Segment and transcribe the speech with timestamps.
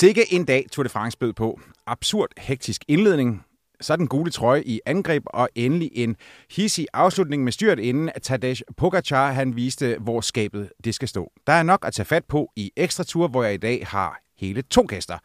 [0.00, 1.60] Sikke en dag Tour de France bød på.
[1.86, 3.44] Absurd hektisk indledning,
[3.80, 6.16] så den gule trøje i angreb, og endelig en
[6.50, 11.32] hissig afslutning med styrt inden at Tadej Pogacar han viste, hvor skabet det skal stå.
[11.46, 14.20] Der er nok at tage fat på i ekstra tur, hvor jeg i dag har
[14.38, 15.18] hele to gæster.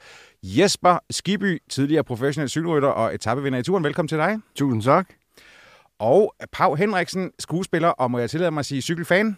[0.43, 3.83] Jesper Skiby, tidligere professionel cykelrytter og etappevinder i turen.
[3.83, 4.37] Velkommen til dig.
[4.55, 5.09] Tusind tak.
[5.99, 9.37] Og Pau Henriksen, skuespiller, og må jeg tillade mig at sige cykelfan?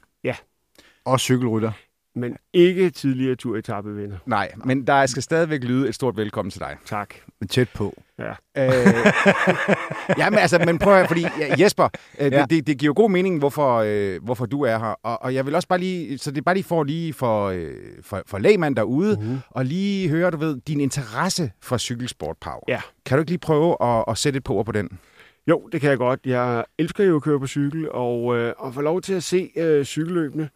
[1.05, 1.71] Og cykelrytter.
[2.17, 4.17] Men ikke tidligere turetapevinder.
[4.25, 6.77] Nej, men der skal stadigvæk lyde et stort velkommen til dig.
[6.85, 7.13] Tak.
[7.39, 7.93] Men tæt på.
[8.19, 8.29] Ja.
[8.57, 8.95] Øh,
[10.17, 12.41] ja, men altså, men prøv at, fordi ja, Jesper, øh, Ja.
[12.41, 14.95] det, det, det giver jo god mening, hvorfor, øh, hvorfor du er her.
[15.03, 17.45] Og, og jeg vil også bare lige, så det er bare lige for lige for,
[17.45, 19.39] øh, for, for lægmand derude, mm-hmm.
[19.49, 22.59] og lige høre, du ved, din interesse for cykelsport, Pau.
[22.67, 22.81] Ja.
[23.05, 24.89] Kan du ikke lige prøve at, at sætte et på på den?
[25.47, 26.19] Jo, det kan jeg godt.
[26.25, 29.49] Jeg elsker jo at køre på cykel, og øh, at få lov til at se
[29.57, 30.49] øh, cykelløbene øh,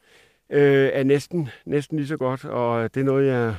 [0.52, 3.56] øh, er næsten, næsten lige så godt, og det er noget, jeg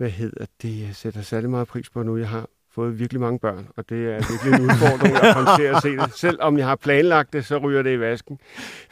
[0.00, 2.16] hvad hedder det, jeg sætter særlig meget pris på nu.
[2.16, 5.62] Jeg har fået virkelig mange børn, og det er virkelig en udfordring at komme til
[5.62, 6.14] at se det.
[6.14, 8.40] Selvom jeg har planlagt det, så ryger det i vasken.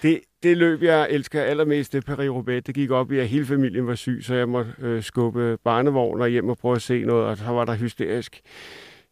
[0.02, 2.60] Det, det løb, jeg elsker allermest, det Paris-Roubaix.
[2.60, 6.26] Det gik op i, at hele familien var syg, så jeg måtte øh, skubbe barnevogner
[6.26, 8.40] hjem og prøve at se noget, og så var der hysterisk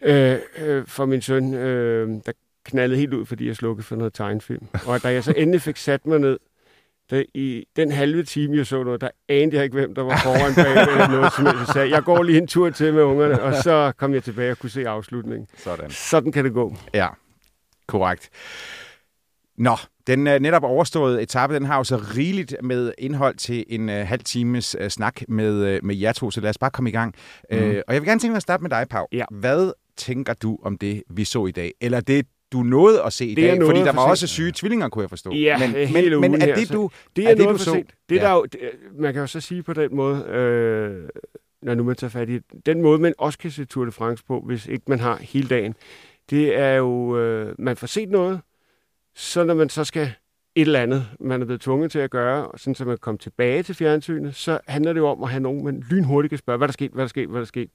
[0.03, 2.33] øh, øh, for min søn, øh, der
[2.65, 4.67] knaldede helt ud, fordi jeg slukkede for noget tegnefilm.
[4.87, 6.39] Og da jeg så endelig fik sat mig ned,
[7.11, 10.17] der, i den halve time, jeg så noget, der anede jeg ikke, hvem der var
[10.17, 11.47] foran bag eller noget som.
[11.47, 14.51] Jeg sagde, jeg går lige en tur til med ungerne, og så kom jeg tilbage
[14.51, 15.49] og kunne se afslutningen.
[15.57, 15.91] Sådan.
[15.91, 16.77] Sådan kan det gå.
[16.95, 17.09] Ja,
[17.87, 18.31] korrekt.
[19.59, 23.89] Nå, den uh, netop overståede etape, den har jo så rigeligt med indhold til en
[23.89, 26.91] uh, halv times uh, snak med, uh, med jer to, så lad os bare komme
[26.91, 27.15] i gang.
[27.51, 27.59] Mm.
[27.59, 29.07] Uh, og jeg vil gerne tænke mig at starte med dig, Pau.
[29.13, 29.25] Ja.
[29.31, 31.73] Hvad tænker du om det, vi så i dag?
[31.81, 33.67] Eller det, du nåede at se i Det dag?
[33.67, 34.11] Fordi der var sent.
[34.11, 35.31] også syge tvillinger, kunne jeg forstå.
[35.33, 37.71] Ja, men, men, men er det, du, Det er, er det, noget du for så?
[37.73, 37.91] sent.
[38.09, 38.29] Det er Ja.
[38.29, 38.61] der jo, det,
[38.99, 41.09] man kan jo så sige på den måde, øh,
[41.63, 44.25] når nu man tager fat i den måde, man også kan se Tour de France
[44.25, 45.75] på, hvis ikke man har hele dagen,
[46.31, 48.41] det er jo, øh, man får set noget,
[49.15, 50.03] så når man så skal
[50.55, 53.19] et eller andet, man er blevet tvunget til at gøre, og sådan så man kommer
[53.19, 56.57] tilbage til fjernsynet, så handler det jo om at have nogen, man lynhurtigt kan spørge,
[56.57, 57.71] hvad der sket, hvad der sket, hvad der sket.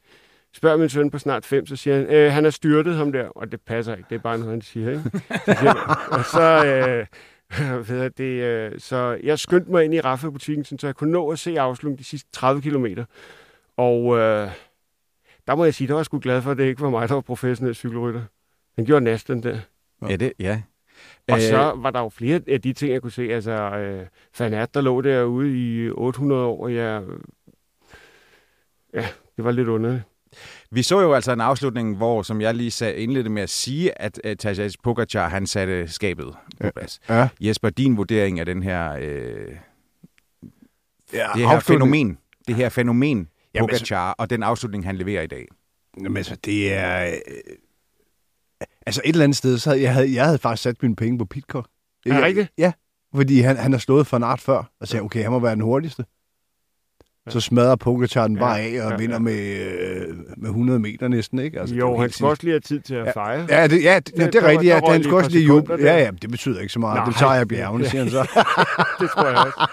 [0.53, 3.27] Spørger min søn på snart fem, så siger han, øh, han er styrtet ham der,
[3.27, 4.89] og det passer ikke, det er bare noget, han siger.
[4.89, 5.03] Ikke?
[5.29, 7.07] Så siger, han, og så, øh,
[7.89, 11.29] ved jeg, det, øh, så jeg skyndte mig ind i Raffa-butikken, så jeg kunne nå
[11.29, 13.05] at se afslutningen de sidste 30 kilometer.
[13.77, 14.49] Og øh,
[15.47, 17.09] der må jeg sige, der var jeg sgu glad for, at det ikke var mig,
[17.09, 18.21] der var professionel cykelrytter.
[18.75, 19.59] Den gjorde næsten der.
[20.09, 20.61] Ja, det, ja.
[21.27, 23.21] Og Øh, så var der jo flere af de ting, jeg kunne se.
[23.21, 27.03] Altså, øh, Fanat, der lå derude i 800 år, og jeg...
[28.93, 29.07] Ja,
[29.37, 30.03] det var lidt underligt.
[30.71, 34.01] Vi så jo altså en afslutning, hvor, som jeg lige sagde, indledte med at sige,
[34.01, 36.99] at uh, Tadej Pogacar, han satte skabet på plads.
[37.09, 37.27] Ja.
[37.41, 39.55] Jesper, din vurdering af den her, øh,
[41.13, 45.27] ja det her fænomen, det her fænomen Jamen, Pogacar, og den afslutning, han leverer i
[45.27, 45.47] dag.
[45.97, 47.05] Jamen, altså, det er...
[47.05, 47.13] Øh,
[48.85, 51.17] altså, et eller andet sted, så havde jeg, havde, jeg havde faktisk sat mine penge
[51.17, 51.69] på Pitcock.
[52.05, 52.49] Er det rigtigt?
[52.57, 52.71] Ja,
[53.15, 55.55] fordi han, han har slået for en art før, og sagde, okay, han må være
[55.55, 56.05] den hurtigste.
[57.29, 59.19] Så smadrer Pogacar den Ja, bare af og ja, vinder ja.
[59.19, 61.59] med, øh, med 100 meter næsten, ikke?
[61.59, 63.45] Altså, det jo, han skal også lige have tid til at fejre.
[63.49, 64.69] Ja, det, ja, det, ja, det er rigtigt.
[64.69, 65.75] Ja, der han skal også lige juble.
[65.79, 66.95] Ja, ja, det betyder ikke så meget.
[66.95, 67.05] Nej.
[67.05, 68.21] det tager jeg bjergene, siger han så.
[68.99, 69.69] det tror jeg også.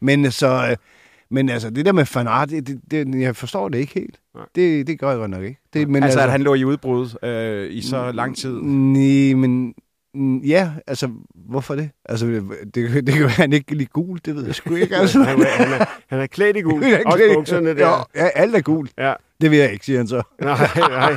[0.00, 0.76] Men så, øh,
[1.30, 4.16] men altså, det der med fanart, det, det, det, jeg forstår det ikke helt.
[4.34, 4.44] Nej.
[4.54, 5.60] Det, det gør jeg godt nok ikke.
[5.72, 8.60] Det, men Altså, at han lå i udbrud øh, i så lang tid.
[8.62, 9.74] Nej, men
[10.44, 11.90] ja, altså, hvorfor det?
[12.04, 14.96] Altså, det, det kan være, han ikke lide gul, det ved jeg sgu ikke.
[14.96, 15.22] Altså.
[15.28, 16.82] Han, er- han, er, han er klædt i gul.
[16.84, 18.08] Han er Også bukserne der.
[18.16, 18.88] ja, alt er gul.
[18.98, 19.14] Ja.
[19.40, 20.22] Det vil jeg ikke, siger han så.
[20.40, 21.16] Nej, nej.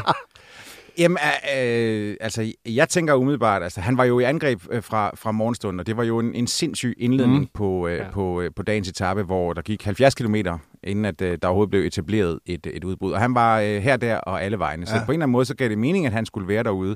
[1.00, 1.18] Jamen,
[1.57, 5.80] øh, altså, jeg tænker umiddelbart, altså, han var jo i angreb øh, fra, fra morgenstunden,
[5.80, 7.48] og det var jo en, en sindssyg indledning mm.
[7.54, 8.04] på, øh, Ja.
[8.04, 8.12] ja.
[8.12, 10.36] på, øh, på dagens etape, hvor der gik 70 km
[10.84, 13.12] inden at øh, der overhovedet blev etableret et, et udbrud.
[13.12, 14.86] Og han var øh, her, der og alle vegne.
[14.86, 15.06] Så Ja.
[15.06, 16.96] på en eller anden måde, så gav det mening, at han skulle være derude.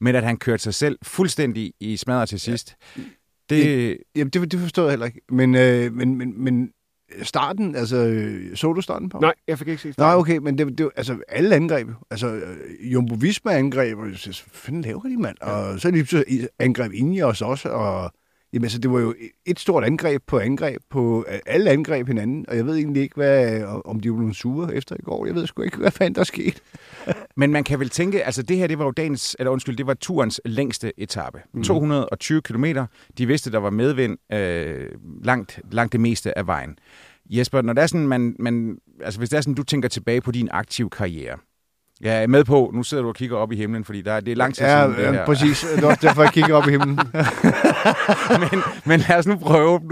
[0.00, 2.76] Men at han kørte sig selv fuldstændig i smadret til sidst,
[3.50, 3.96] det...
[4.16, 5.20] Jamen, det, det forstod jeg heller ikke.
[5.30, 6.70] Men, øh, men, men, men
[7.22, 9.18] starten, altså, øh, så du starten på?
[9.18, 10.20] Nej, jeg fik ikke set Nej, starten.
[10.20, 14.40] okay, men det, det, altså, alle angreb, altså, øh, Jumbo Visma angreb, og jeg synes,
[14.52, 15.36] fanden laver de, mand?
[15.40, 18.12] Og så lige pludselig angreb Ineos også, og
[18.52, 19.14] jamen, altså, det var jo
[19.46, 23.14] et stort angreb på angreb på øh, alle angreb hinanden, og jeg ved egentlig ikke,
[23.14, 25.26] hvad, om de nogle sure efter i går.
[25.26, 26.60] Jeg ved sgu ikke, hvad fanden der skete.
[27.36, 29.86] Men man kan vel tænke, altså det her, det var jo dagens, eller undskyld, det
[29.86, 31.42] var turens længste etape.
[31.54, 31.62] Mm.
[31.62, 32.86] 220 kilometer.
[33.18, 34.88] De vidste, der var medvind øh,
[35.24, 36.78] langt, langt det meste af vejen.
[37.30, 40.20] Jesper, når det er sådan, man, man, altså hvis det er sådan, du tænker tilbage
[40.20, 41.38] på din aktive karriere.
[42.00, 44.20] Jeg er med på, nu sidder du og kigger op i himlen, fordi der, er-
[44.20, 45.24] det er lang tid Ja, siden det ja her.
[45.26, 45.66] præcis.
[45.74, 46.98] Det var også derfor, jeg kigger op i himlen.
[48.52, 49.80] men, men lad os nu prøve.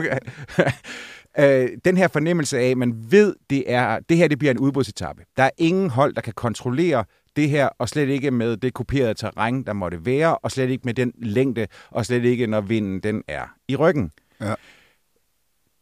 [1.41, 4.59] Øh, den her fornemmelse af, at man ved, det er det her det bliver en
[4.59, 5.23] udbrudsetappe.
[5.37, 7.05] Der er ingen hold, der kan kontrollere
[7.37, 10.83] det her, og slet ikke med det kuperede terræn, der måtte være, og slet ikke
[10.85, 14.11] med den længde, og slet ikke, når vinden den er i ryggen.
[14.41, 14.55] Ja.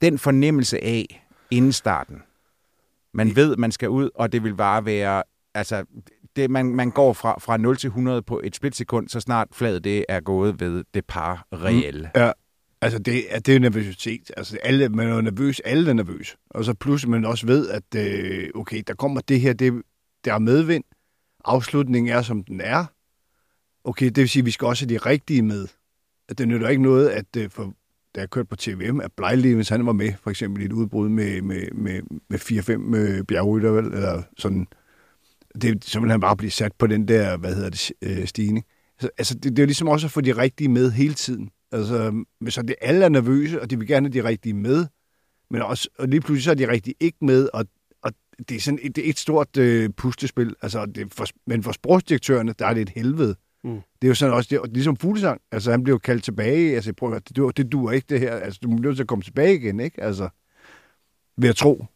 [0.01, 2.23] Den fornemmelse af inden starten.
[3.15, 5.23] Man ved, man skal ud, og det vil bare være...
[5.55, 5.85] Altså,
[6.37, 9.85] det, man, man går fra, fra 0 til 100 på et splitsekund, så snart fladet
[9.85, 12.11] det er gået ved det par reelle.
[12.15, 12.21] Mm.
[12.21, 12.31] Ja,
[12.81, 14.31] altså det, er- det er jo nervøsitet.
[14.37, 16.37] Altså alle, man er nervøs, alle er nervøs.
[16.51, 19.83] Og så pludselig man også ved, at øh, okay, der kommer det her, det,
[20.25, 20.85] der er medvind.
[21.45, 22.85] Afslutningen er, som den er.
[23.85, 25.67] Okay, det vil sige, at vi skal også have de rigtige med.
[26.29, 27.75] At det nytter ikke noget, at øh, for,
[28.15, 30.73] da jeg kørte på TVM, at Blejli, hvis han var med, for eksempel i et
[30.73, 34.67] udbrud med, med, med, med 4-5 øh, bjergrytter, eller sådan,
[35.63, 38.65] det, så vil han bare blive sat på den der, hvad hedder det, øh, stigning.
[39.01, 41.51] Så, altså, det, det er jo ligesom også at få de rigtige med hele tiden.
[41.73, 44.87] Altså, så det, alle er nervøse, og de vil gerne have de rigtige med,
[45.51, 47.67] men også, og lige pludselig så er de rigtige ikke med, og,
[48.03, 48.13] og
[48.49, 50.55] det er sådan et, det er et stort øh, pustespil.
[50.63, 53.37] Altså, det for, men for sportsdirektørerne, der er det et helvede.
[53.65, 53.71] Mm.
[53.73, 55.41] Det er jo sådan også, det, er, ligesom fuglesang.
[55.53, 56.75] Altså, han blev jo kaldt tilbage.
[56.75, 58.35] Altså, prøv at, høre, det, det duer ikke, det her.
[58.35, 60.03] Altså, du bliver nødt til at komme tilbage igen, ikke?
[60.03, 60.29] Altså,
[61.37, 61.87] vil jeg tro.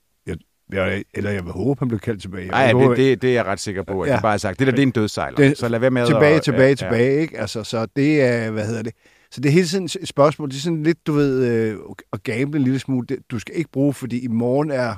[0.73, 2.49] Jeg, eller jeg vil håbe, han bliver kaldt tilbage.
[2.49, 4.13] Nej, det, det, det er jeg ret sikker på, at ja.
[4.13, 4.17] Ja.
[4.19, 4.59] de bare har sagt.
[4.59, 5.37] Det der, det er en dødsejler.
[5.37, 6.43] Det- så lad være med tilbage, at...
[6.43, 7.39] tilbage, ja, tilbage, ikke?
[7.39, 8.93] Altså, så det er, hvad hedder det?
[9.31, 10.49] Så det er hele tiden et spørgsmål.
[10.51, 11.77] Det er sådan lidt, du ved, øh,
[12.13, 13.07] at gamble en lille smule.
[13.07, 14.95] Det, du skal ikke bruge, fordi i morgen er Ja.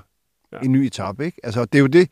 [0.52, 0.58] ja.
[0.64, 1.40] en ny etape, ikke?
[1.42, 2.08] Altså, det er jo det,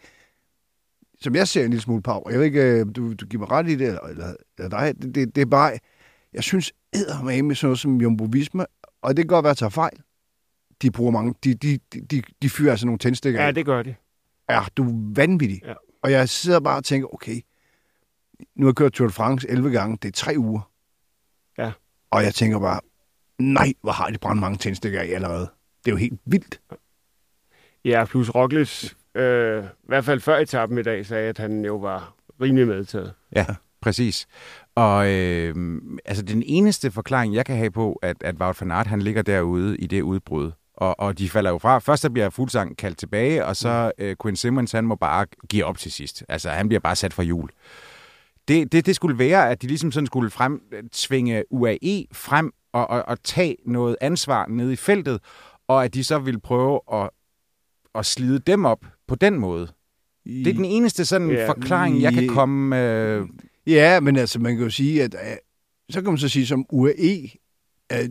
[1.21, 2.29] som jeg ser en lille smule på.
[2.31, 4.95] Jeg ved ikke, øh, du, du giver mig ret i det, eller, eller, eller dig.
[5.03, 5.73] Det, det, det er bare,
[6.35, 8.65] jeg synes, eddermame med sådan noget som Jumbo Visma,
[9.03, 9.97] og det kan godt være, at jeg tager fejl.
[10.83, 11.79] De bruger mange, de, de,
[12.11, 13.45] de, de, fyrer altså nogle tændstikker.
[13.45, 13.95] Ja, det gør de.
[14.49, 15.61] er du vanvittig.
[15.65, 15.75] Ja.
[16.03, 17.41] Og jeg sidder bare og tænker, okay,
[18.57, 20.71] nu har jeg kørt Tour de France 11 gange, det er tre uger.
[21.59, 21.73] Ja.
[22.11, 22.81] Og jeg tænker bare,
[23.39, 25.51] nej, hvor har de brændt mange tændstikker af allerede.
[25.85, 26.61] Det er jo helt vildt.
[27.85, 31.77] Ja, plus Roglic, øh, i hvert fald før etappen i dag, sagde, at han jo
[31.77, 33.15] var rimelig medtaget.
[33.37, 33.47] Ja,
[33.81, 34.27] præcis.
[34.75, 38.87] Og øh, altså den eneste forklaring, jeg kan have på, at, at Wout van Aert,
[38.87, 41.79] han ligger derude i det udbrud, og, og de falder jo fra.
[41.79, 45.65] Først så bliver Fuglsang kaldt tilbage, og så øh, Quinn Simmons, han må bare give
[45.65, 46.25] op til sidst.
[46.29, 47.49] Altså, han bliver bare sat for jul.
[48.49, 50.63] Det, det, det skulle være, at de ligesom sådan skulle frem,
[50.93, 55.21] tvinge UAE frem og, og, og tage noget ansvar nede i feltet,
[55.69, 57.11] og at de så ville prøve at,
[57.95, 59.69] at slide dem op på den måde.
[60.27, 61.49] Det er den eneste sådan Ja.
[61.49, 62.83] forklaring, jeg kan komme...
[62.83, 63.27] Øh,
[63.67, 65.37] Ja, men altså, man kan jo sige, at øh,
[65.91, 67.29] så kan man så sige som UAE,
[67.89, 68.11] at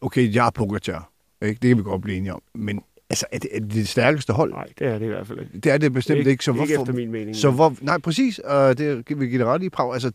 [0.00, 1.10] okay, jeg er Pogacar.
[1.42, 1.58] Ikke?
[1.62, 2.42] Det kan vi godt blive enige om.
[2.54, 4.50] Men altså, er det, er det det stærkeste hold?
[4.50, 5.58] Nej, det er det i hvert fald ikke.
[5.58, 6.30] Det er det bestemt ikke.
[6.30, 7.36] ikke så ikke hvorfor, efter min mening.
[7.36, 9.92] Så hvor, nej, præcis, og det vil give det ret i Prag.
[9.92, 10.10] Altså,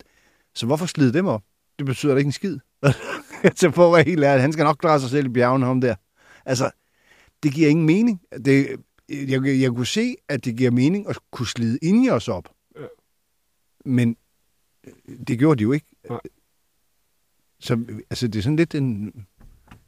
[0.54, 1.42] så hvorfor slide dem op?
[1.78, 2.58] Det betyder da ikke en skid.
[3.56, 5.80] så for at være helt ærlig, han skal nok klare sig selv i bjergene om
[5.80, 5.94] der.
[6.44, 6.70] Altså,
[7.42, 8.20] det giver ingen mening.
[8.44, 12.28] Det, jeg, jeg kunne se, at det giver mening at kunne slide ind i os
[12.28, 12.48] op.
[12.76, 12.86] Ja.
[13.84, 14.16] Men
[14.86, 14.92] øh,
[15.28, 15.86] det gjorde de jo ikke.
[16.10, 16.20] Nej.
[17.60, 19.12] Så altså, det er sådan lidt en...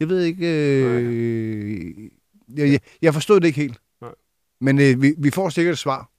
[0.01, 0.47] Jeg ved ikke...
[0.47, 1.95] Øh,
[2.57, 3.79] jeg, jeg, jeg forstod det ikke helt.
[4.01, 4.11] Nej.
[4.61, 6.11] Men øh, vi, vi får sikkert et svar.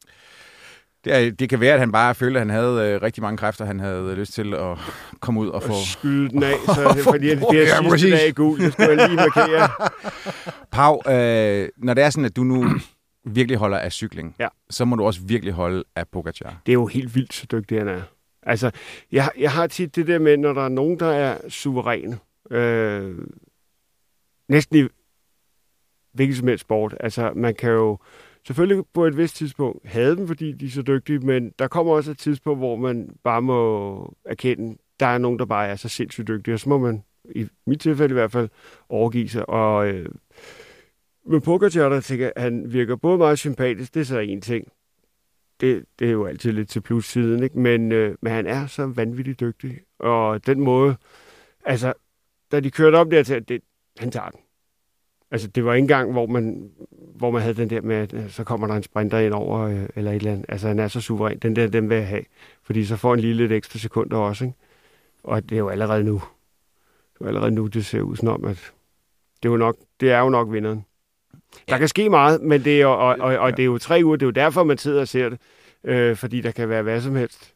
[1.04, 3.38] Det, er, det kan være, at han bare følte, at han havde øh, rigtig mange
[3.38, 4.78] kræfter, han havde lyst til at
[5.20, 5.70] komme ud og få...
[5.74, 8.12] Og skyde den af, så det, fordi det bliver Ja, sidste præcis.
[8.14, 8.60] dag i gul.
[8.60, 9.70] Det skulle jeg lige markere.
[10.72, 12.66] Pau, øh, når det er sådan, at du nu
[13.26, 14.48] virkelig holder af cykling, Ja.
[14.70, 16.62] så må du også virkelig holde af Pogacar.
[16.66, 18.02] Det er jo helt vildt, så dygtig han er.
[18.44, 18.72] Altså,
[19.12, 22.18] jeg, jeg har tit det der med, når der er nogen, der er suveræne.
[22.52, 23.16] Øh,
[24.50, 24.88] næsten i
[26.12, 26.96] hvilken som helst sport.
[27.00, 27.98] Altså, man kan jo
[28.48, 31.94] selvfølgelig på et vist tidspunkt have dem, fordi de er så dygtige, men der kommer
[31.94, 35.90] også et tidspunkt, hvor man bare må erkende, der er nogen, der bare er så
[35.90, 37.04] sindssygt dygtige, og så må man,
[37.36, 38.50] i mit tilfælde i hvert fald,
[38.90, 39.50] overgive sig.
[39.50, 40.10] Og øh,
[41.26, 44.72] med Pogacar, der tænker, han virker både meget sympatisk, det er så en ting.
[45.62, 47.60] Det, det er jo altid lidt til plussiden, ikke?
[47.60, 49.80] Men, øh, men han er så vanvittigt dygtig.
[50.00, 50.96] Og den måde,
[51.66, 51.94] altså,
[52.52, 53.62] da de kørte op der til, det,
[53.98, 54.40] han tager den.
[55.32, 56.72] Altså, det var ikke engang, hvor man,
[57.16, 59.60] hvor man havde den der med, at øh, så kommer der en sprinter ind over,
[59.60, 60.46] øh, eller et eller andet.
[60.50, 61.40] Altså, han er så suveræn.
[61.40, 62.24] Den der, den vil jeg have.
[62.64, 64.58] Fordi så får han lige lidt ekstra sekunder også, ikke?
[65.24, 66.14] Og det er jo allerede nu.
[66.14, 68.74] Det er jo allerede nu, det ser ud som om, at
[69.44, 70.86] det er jo nok, det er jo nok vinderen.
[71.70, 74.02] Der kan ske meget, men det er, jo, og, og, og det er jo tre
[74.04, 75.40] uger, det er jo derfor, man sidder og ser det.
[75.84, 77.54] Øh, fordi der kan være hvad som helst.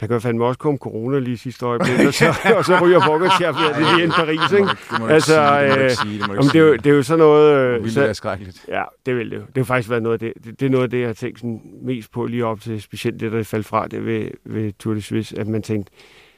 [0.00, 2.24] Der kan fandme også komme corona lige sidste øjeblik, og så,
[2.58, 4.68] og så ryger Pogacar ind i Paris, ikke?
[4.68, 6.78] Det må du Altså, sige, det må sige, det må det, er jo, sige.
[6.78, 7.54] det er jo sådan noget...
[7.56, 8.64] øh, Det ville så- være skrækkeligt.
[8.68, 9.40] Ja, det vil det jo.
[9.40, 10.44] Det har faktisk været noget af det.
[10.44, 12.82] Det, det er noget af det, jeg har tænkt sådan mest på lige op til,
[12.82, 15.92] specielt det, der faldt fra det ved, ved Tour de Suisse, at man tænkte,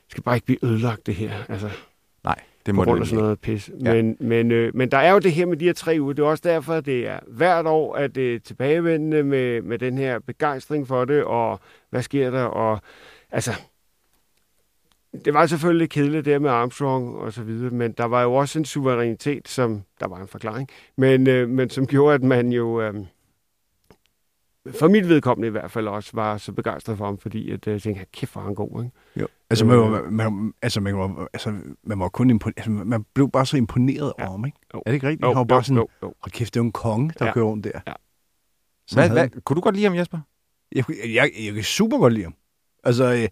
[0.04, 1.68] det skal bare ikke blive ødelagt det her, altså
[2.24, 2.34] Nej,
[2.66, 3.70] det på må grund det af sådan noget pis.
[3.84, 3.94] Ja.
[3.94, 6.12] Men, men, øh, men der er jo det her med de her tre uger.
[6.12, 9.78] Det er også derfor, at det er hvert år, at det er tilbagevendende med, med
[9.78, 11.60] den her begejstring for det, og
[11.90, 12.80] hvad sker der, og
[13.30, 13.52] altså...
[15.25, 18.35] Det var selvfølgelig lidt kedeligt der med Armstrong og så videre, men der var jo
[18.35, 22.52] også en suverænitet, som, der var en forklaring, men, øh, men som gjorde, at man
[22.52, 22.94] jo, øh,
[24.78, 27.73] for mit vedkommende i hvert fald også, var så begejstret for ham, fordi at, øh,
[27.73, 28.97] jeg tænkte, kæft, hvor han god, ikke?
[29.16, 29.26] Jo.
[29.50, 33.30] Altså, man, var, man, altså, man, var, altså, man var kun imponeret, altså, man blev
[33.30, 34.23] bare så imponeret Ja.
[34.25, 34.58] over ham, ikke?
[34.75, 34.78] Jo.
[34.78, 35.23] Er det ikke rigtigt?
[35.23, 36.14] Jo, han var bare sådan, jo, jo.
[36.20, 37.32] hold kæft, det er jo en konge, der Ja.
[37.32, 37.80] kører rundt der.
[37.87, 37.92] Ja.
[38.92, 40.18] Hvad, hvad, kunne du godt lide ham, Jesper?
[40.75, 42.35] Jeg, jeg, jeg, jeg kan super godt lide ham.
[42.85, 43.28] Altså, øh,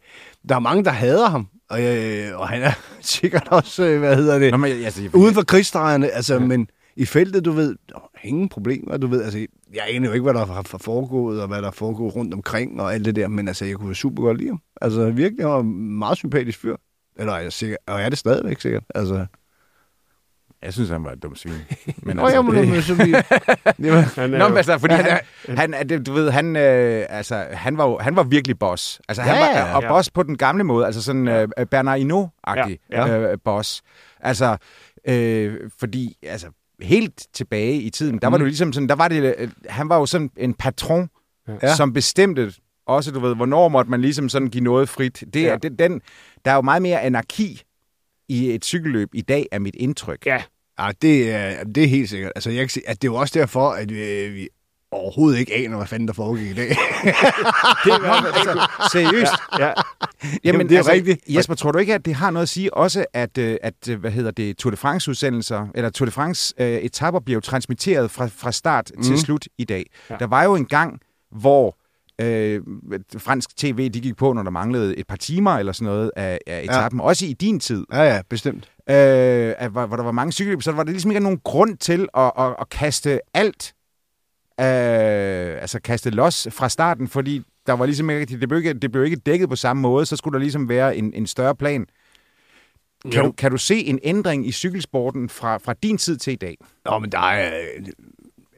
[0.48, 4.16] der er mange, der hader ham, og, øh, og han er sikkert også, øh, hvad
[4.16, 6.40] hedder det, Nå, men, altså, jeg, uden for krigsdrejerne, altså, Ja.
[6.40, 7.76] men i feltet, du ved,
[8.24, 9.38] ingen problemer, du ved, altså,
[9.74, 12.80] jeg aner jo ikke, hvad der har foregået, og hvad der er foregået rundt omkring,
[12.80, 14.60] og alt det der, men altså, jeg kunne super godt lide ham.
[14.80, 16.76] Altså, virkelig, han var en meget sympatisk fyr.
[17.18, 19.26] Eller er jeg sikker, og er det stadigvæk sikkert, altså.
[20.66, 21.52] Jeg synes, han var et dumt svin.
[22.02, 23.02] Men Nå, altså, jamen, det- så vi...
[23.84, 25.18] det var, Han Nå, men altså, fordi han,
[25.74, 29.00] han, det- du ved, han, øh, altså, han, var, han var virkelig boss.
[29.08, 29.88] Altså, han Ja, var, ja, og ja.
[29.88, 33.82] boss på den gamle måde, altså sådan øh, Bernard Hinault-agtig Ja, ja, øh, boss.
[34.20, 34.56] Altså,
[35.08, 36.46] øh, fordi, altså,
[36.82, 38.40] helt tilbage i tiden, der var Mm.
[38.42, 41.08] det ligesom sådan, der var det, øh, han var jo sådan en patron,
[41.62, 41.74] Ja.
[41.74, 42.52] som bestemte
[42.86, 45.24] også, du ved, hvornår måtte man ligesom sådan give noget frit.
[45.34, 45.56] Det, Ja.
[45.78, 46.00] den,
[46.44, 47.62] der er jo meget mere anarki
[48.28, 50.26] i et cykelløb i dag, er mit indtryk.
[50.26, 50.42] Ja,
[50.80, 52.32] Ja, det er, det er helt sikkert.
[52.36, 54.48] Altså, jeg kan sige, at det er jo også derfor, at vi, vi
[54.90, 56.68] overhovedet ikke aner, hvad fanden der foregik i dag.
[57.84, 59.32] det er Altså, seriøst.
[59.58, 59.72] Ja,
[60.44, 61.20] Jamen, det er rigtigt.
[61.28, 64.00] Jesper, tror du ikke, at det har noget at sige også, at, øh, at øh,
[64.00, 68.52] hvad hedder det, Tour de France-udsendelser, eller Tour de France-etapper bliver jo transmitteret fra, fra
[68.52, 69.02] start mm.
[69.02, 69.86] til slut i dag.
[70.10, 70.14] Ja.
[70.14, 70.18] Ja.
[70.18, 71.76] Der var jo en gang, hvor
[72.20, 72.60] øh,
[73.18, 76.38] fransk tv, de gik på, når der manglede et par timer eller sådan noget af,
[76.46, 77.00] af etappen.
[77.00, 77.06] Ja.
[77.06, 78.70] Også i din tid, ja, ja, bestemt.
[78.90, 81.76] Øh, at, hvor, hvor der var mange cykelløb, så var der ligesom ikke nogen grund
[81.76, 83.74] til at, at, at kaste alt,
[84.60, 88.92] øh, altså kaste los fra starten, fordi der var ligesom ikke, det blev ikke, det
[88.92, 91.86] blev ikke dækket på samme måde, så skulle der ligesom være en, en større plan.
[93.02, 93.22] Kan Jo.
[93.22, 96.56] du, kan du se en ændring i cykelsporten fra, fra din tid til i dag?
[96.84, 97.60] Nå, men der er...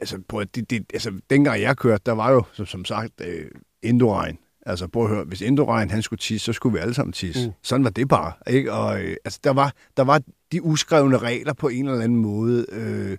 [0.00, 3.44] Altså, at- det, det, altså, dengang jeg kørte, der var jo, som, som sagt, øh,
[3.82, 4.38] Indoregn.
[4.68, 7.46] Altså, prøv at høre, hvis Indoregn, han skulle tisse, så skulle vi alle sammen tisse.
[7.46, 7.52] Mm.
[7.62, 8.72] Sådan var det bare, ikke?
[8.72, 10.22] Og øh, altså, der var, der var
[10.52, 12.66] de uskrevne regler på en eller anden måde.
[12.72, 13.16] Øh,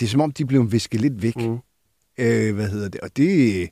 [0.00, 1.36] det er som om, de blev visket lidt væk.
[1.36, 1.58] Mm.
[2.18, 3.00] Øh, hvad hedder det?
[3.00, 3.68] Og det...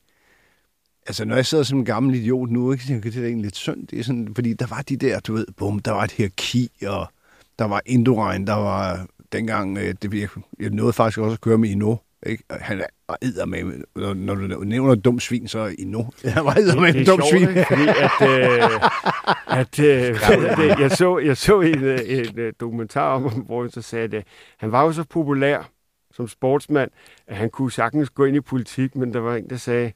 [1.07, 3.57] Altså, når jeg sidder som en gammel idiot nu, ikke, så det er egentlig lidt
[3.57, 3.87] synd.
[3.87, 6.71] Det er sådan, fordi der var de der, du ved, bum, der var et hierarki,
[6.87, 7.07] og
[7.59, 10.29] der var Indoregn, der var dengang, øh, det, jeg,
[10.61, 11.97] jeg nåede faktisk også at køre med Ino.
[12.27, 12.45] Ikke?
[12.49, 12.87] Og Han er
[13.23, 16.05] æder med, når, når du nævner et dumt svin, så Ino.
[16.25, 17.49] Han var med det et er sjovt, svin.
[17.49, 17.65] ikke?
[17.69, 18.71] fordi at, øh,
[19.59, 23.71] at øh, det, jeg, så, jeg så en, øh, en øh, dokumentar om hvor han
[23.71, 24.25] så sagde, at
[24.57, 25.71] han var jo så populær
[26.11, 26.91] som sportsmand,
[27.27, 29.93] at han kunne sagtens gå ind i politik, men der var en, der sagde,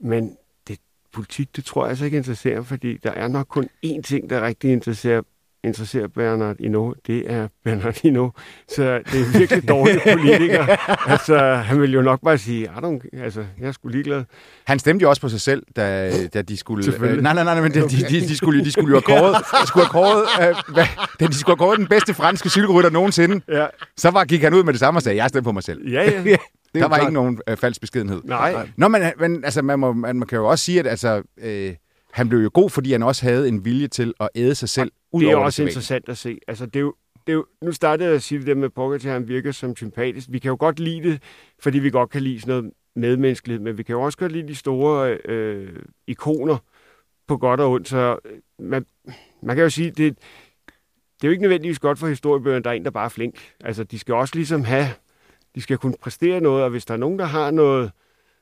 [0.00, 0.36] men
[0.68, 0.78] det,
[1.12, 4.46] politik, det tror jeg altså ikke interesserer, fordi der er nok kun én ting, der
[4.46, 5.22] rigtig interesserer
[5.66, 8.34] interesserer Bernard Hinault, det er Bernard Hinault.
[8.68, 10.66] Så det er virkelig dårlig politiker.
[11.12, 14.24] altså, han vil jo nok bare sige, I don't, altså, jeg er sgu ligeglad.
[14.66, 16.92] Han stemte jo også på sig selv, da, da de skulle...
[16.94, 19.36] Øh, nej, nej, nej, men de, de, de, de, skulle, de skulle jo have kåret,
[19.68, 23.40] skulle have kåret, øh, hvad, de skulle have kåret den bedste franske cykelrytter nogensinde.
[23.48, 25.62] Ja, Så var, gik han ud med det samme og sagde, jeg stemte på mig
[25.62, 25.88] selv.
[25.88, 26.36] ja, ja.
[26.74, 27.08] Det er Der var klart.
[27.08, 28.20] ikke nogen øh, falsk beskedenhed.
[28.24, 28.68] Nej.
[28.76, 31.74] Nå, men, men altså, man, må, man, man kan jo også sige, at altså, øh,
[32.16, 34.92] han blev jo god, fordi han også havde en vilje til at æde sig selv
[35.12, 36.38] ud det er over også interessant at se.
[36.48, 36.94] Altså, det er jo,
[37.26, 39.76] det er jo, nu startede jeg at sige det der med Pogacar, han virker som
[39.76, 40.26] sympatisk.
[40.30, 41.22] Vi kan jo godt lide det,
[41.58, 44.48] fordi vi godt kan lide sådan noget medmenneskelighed, men vi kan jo også godt lide
[44.48, 45.72] de store øh,
[46.06, 46.56] ikoner
[47.26, 47.88] på godt og ondt.
[47.88, 48.86] Så øh, man,
[49.42, 49.96] man kan jo sige, det,
[51.16, 53.52] det er jo ikke nødvendigvis godt for historiebøgerne, der er en, der bare er flink.
[53.60, 54.88] Altså, de skal også ligesom have
[55.54, 57.90] de skal kunne præstere noget, og hvis der er nogen, der har noget,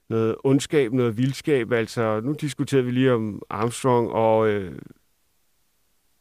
[0.09, 4.79] noget ondskab, noget vildskab, altså nu diskuterede vi lige om Armstrong, og, øh,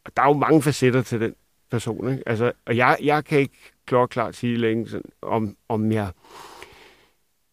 [0.06, 1.36] og der er jo mange facetter til den
[1.72, 2.24] person, ikke?
[2.30, 6.12] Altså, og jeg, jeg kan ikke klokklart sige længe, sådan, om, om jeg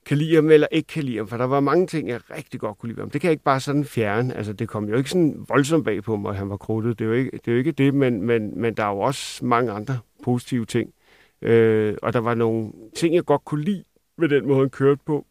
[0.07, 2.61] kan lide ham eller ikke kan lide ham, for der var mange ting, jeg rigtig
[2.61, 3.11] godt kunne lide ham.
[3.11, 4.35] Det kan jeg ikke bare sådan fjerne.
[4.35, 6.99] Altså, det kom jo ikke sådan voldsomt bag på mig, at han var krudtet.
[6.99, 8.99] Det er jo ikke det, er jo ikke det men, men, men der er jo
[8.99, 10.95] også mange andre positive ting.
[11.43, 13.85] Øh, og der var nogle ting, jeg godt kunne lide
[14.19, 15.27] ved den måde, han kørte på.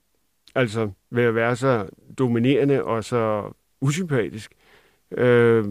[0.55, 1.85] Altså ved at være så
[2.17, 3.51] dominerende og så
[3.81, 4.51] usympatisk.
[5.17, 5.65] Øh,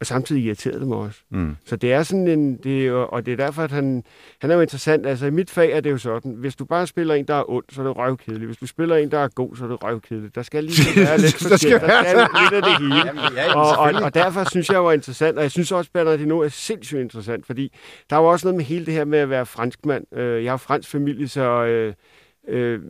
[0.00, 1.20] og samtidig irriterede det mig også.
[1.30, 1.56] Mm.
[1.66, 4.04] Så det er sådan en, det er, og det er derfor, at han,
[4.40, 5.06] han er jo interessant.
[5.06, 7.50] Altså i mit fag er det jo sådan, hvis du bare spiller en, der er
[7.50, 8.48] ond, så er det røvkedeligt.
[8.48, 10.34] Hvis du spiller en, der er god, så er det røvkedeligt.
[10.34, 11.70] Der skal lige være lidt Der skal.
[11.70, 12.96] Der skal være- lidt af det hele.
[13.06, 16.38] Jamen, ja, Og, og, og derfor synes jeg var interessant, og jeg synes også, Bernardino
[16.40, 17.72] er sindssygt interessant, fordi
[18.10, 20.16] der er jo også noget med hele det her med at være franskmand.
[20.18, 21.94] Øh, Jeg har fransk familie, så øh,
[22.48, 22.80] øh,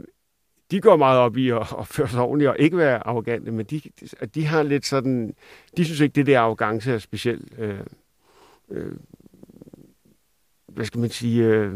[0.71, 3.81] de går meget op i at opføre sig ordentligt og ikke være arrogante, men de,
[4.01, 5.35] de, de har lidt sådan,
[5.77, 7.81] de synes ikke, det der arrogance er specielt, øh,
[8.71, 8.93] øh,
[10.69, 11.75] hvad skal man sige, øh,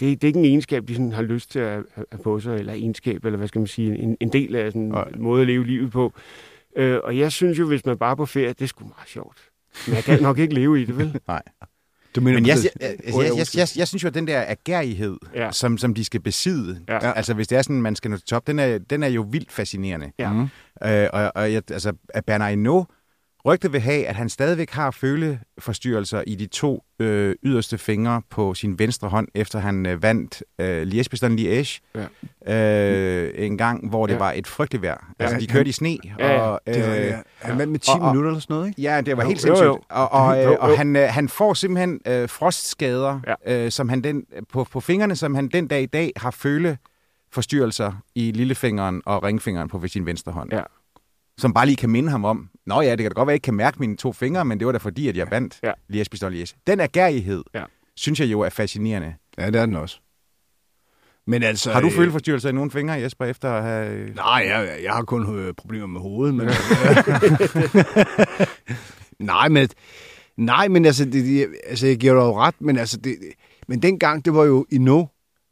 [0.00, 2.72] det er ikke en egenskab, de sådan har lyst til at have på sig, eller
[2.72, 5.12] egenskab, eller hvad skal man sige, en, en del af sådan en Nej.
[5.16, 6.12] måde at leve livet på.
[6.76, 9.08] Øh, og jeg synes jo, hvis man bare er på ferie, det er sgu meget
[9.08, 9.50] sjovt.
[9.86, 11.20] Men jeg kan nok ikke leve i det, vel?
[12.16, 14.44] Du mener, Men jeg, præcis- jeg, jeg, jeg, jeg, jeg, synes jo, at den der
[14.48, 15.52] agerighed, Ja.
[15.52, 16.94] som, som de skal besidde, Ja.
[16.94, 17.12] ja.
[17.12, 19.26] altså hvis det er sådan, man skal nå til top, den er, den er jo
[19.30, 20.10] vildt fascinerende.
[20.18, 20.32] Ja.
[20.32, 20.42] Mm.
[20.88, 22.88] Øh, og og jeg, altså, at Bernard Hinault,
[23.46, 28.54] rygtet vil have, at han stadigvæk har føleforstyrrelser i de to øh, yderste fingre på
[28.54, 31.80] sin venstre hånd, efter han øh, vandt øh, Liège-Bastogne-Liège
[32.52, 34.18] øh, en gang, hvor det Ja.
[34.18, 35.12] var et frygteligt vejr.
[35.18, 36.40] Altså, Ja, de han- kørte i sne, Ja, ja.
[36.40, 36.60] og...
[36.66, 37.18] Det var, øh, ja.
[37.38, 38.82] Han vandt med 10 og- og- minutter eller sådan noget, ikke?
[38.82, 39.66] Ja, det var Jo, helt jo, sindssygt.
[39.66, 39.80] jo.
[39.90, 40.76] Og, og, Jo, øh, og jo.
[40.76, 43.64] han, øh, han får simpelthen øh, frostskader Ja.
[43.64, 47.92] øh, som han den, på, på fingrene, som han den dag i dag har føleforstyrrelser
[48.14, 50.52] i lillefingeren og ringfingeren på sin venstre hånd.
[50.52, 50.62] Ja.
[51.38, 53.28] Som bare lige kan minde ham om, Nå ja, det kan da godt være, at
[53.28, 55.60] jeg ikke kan mærke mine to fingre, men det var da fordi, at jeg vandt
[55.62, 55.72] Ja.
[55.92, 56.54] Liège Bastogne Liège.
[56.66, 57.64] Den agerighed, Ja.
[57.96, 59.14] synes jeg jo er fascinerende.
[59.38, 59.98] Ja, det er den også.
[61.26, 61.72] Men altså...
[61.72, 64.08] Har du øh, føleforstyrrelser i nogle fingre, Jesper, efter at have...
[64.14, 66.46] Nej, jeg, jeg har kun øh, problemer med hovedet, men...
[69.18, 69.68] nej, men...
[70.36, 73.16] Nej, men altså, det, altså jeg giver dig jo ret, men altså, det,
[73.68, 75.04] men dengang, det var jo Ino,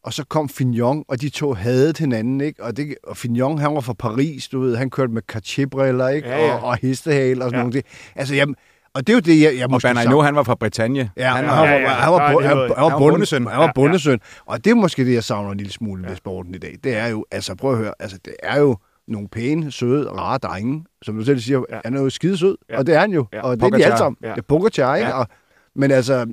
[0.05, 2.63] og så kom Fignon, og de to havde hinanden, ikke?
[2.65, 6.29] Og, det, og Fignon, han var fra Paris, du ved, han kørte med Cartier-briller, ikke?
[6.29, 6.55] Ja, ja.
[6.55, 7.59] Og, og hestehale og sådan Ja.
[7.59, 7.71] ja.
[7.71, 7.87] noget.
[8.17, 8.47] Altså, jeg,
[8.95, 10.11] og det er jo det, jeg, jeg Og måske Bernard savner.
[10.11, 11.11] Hinault, han var fra Bretagne.
[11.17, 11.89] Ja, han, var, ja, ja.
[11.89, 13.47] han var, han, han var Han var bondesøn.
[13.47, 14.17] Han var Ja, ja.
[14.47, 16.77] Og det er måske det, jeg savner en lille smule ved sporten i dag.
[16.85, 18.77] Det er jo, altså prøv at høre, altså det er jo
[19.09, 21.75] nogle pæne, søde, rare drenge, som du selv siger, Ja.
[21.77, 21.81] ja.
[21.85, 22.75] han er jo skide sød, Ja.
[22.75, 22.79] ja.
[22.79, 23.27] og det er han jo.
[23.33, 23.43] Ja.
[23.43, 24.17] Og det er de alle sammen.
[24.23, 24.29] Ja.
[24.29, 24.35] Ja.
[24.35, 25.09] Det er Pogacar, ikke?
[25.09, 25.15] Ja.
[25.15, 25.27] Og,
[25.77, 26.27] men altså,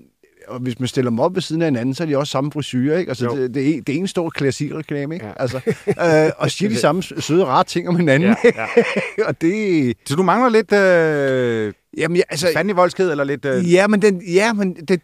[0.50, 2.52] og hvis man stiller dem op ved siden af hinanden, så er de også samme
[2.52, 3.10] frisyrer, ikke?
[3.10, 3.38] Altså, Jo.
[3.38, 5.26] det, det, er, det er en stor klassikreklame, ikke?
[5.26, 5.34] Ja.
[5.36, 8.36] Altså, øh, og siger de samme søde, rare ting om hinanden.
[8.44, 8.68] Ja, ja.
[9.28, 9.94] og det...
[10.06, 13.46] Så du mangler lidt øh, Jamen, ja, altså, fandelig voldsked, eller lidt...
[13.46, 15.02] Øh, Ja, men, den, ja, men det,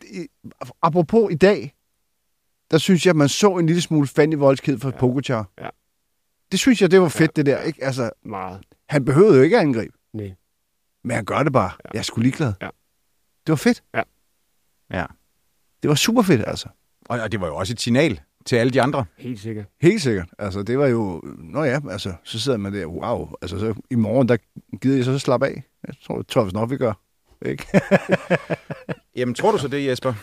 [0.81, 1.73] apropos i dag,
[2.71, 4.97] der synes jeg, at man så en lille smule fand i voldsked for Ja.
[4.97, 5.49] Pogacar.
[5.62, 5.69] Ja.
[6.51, 7.41] Det synes jeg, det var fedt, Ja.
[7.41, 7.62] det der.
[7.62, 7.84] Ikke?
[7.84, 8.60] Altså, Meget.
[8.89, 10.31] han behøvede jo ikke at angribe, Nej.
[11.03, 11.71] men han gør det bare.
[11.86, 11.89] Ja.
[11.93, 12.53] Jeg er sgu ligeglad.
[12.62, 12.65] Ja.
[13.45, 13.84] Det var fedt.
[13.95, 14.01] Ja.
[14.91, 15.05] Ja.
[15.85, 16.67] Det var super fedt, altså.
[17.09, 19.05] Og, og det var jo også et signal til alle de andre.
[19.17, 19.65] Helt sikkert.
[19.81, 20.27] Helt sikkert.
[20.39, 21.21] Altså, det var jo...
[21.37, 23.29] Nå ja, altså, så sidder man der, wow.
[23.41, 24.37] Altså, så i morgen, der
[24.81, 25.63] gider jeg så slappe af.
[25.87, 26.93] Jeg tror, tror jeg nok, vi gør.
[27.45, 27.65] Ikke?
[29.17, 30.13] Jamen, tror du så det, Jesper?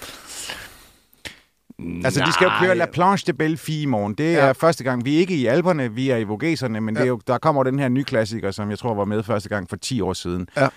[2.05, 4.15] Altså, de skal jo køre La Planche de Belleville i morgen.
[4.15, 4.53] Det er Ja.
[4.53, 5.05] første gang.
[5.05, 7.01] Vi er ikke i Alperne, vi er i Vogeserne, men ja.
[7.01, 9.49] det er jo, der kommer den her nye klassiker, som jeg tror var med første
[9.49, 10.49] gang for 10 år siden.
[10.57, 10.69] Ja.